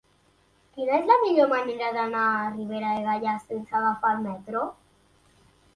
Quina 0.77 0.95
és 0.99 1.05
la 1.11 1.17
millor 1.25 1.51
manera 1.51 1.91
d'anar 1.97 2.25
a 2.31 2.39
la 2.41 2.49
Riera 2.57 2.97
de 2.97 3.05
Gaià 3.11 3.37
sense 3.47 3.79
agafar 3.83 4.17
el 4.17 4.27
metro? 4.29 4.67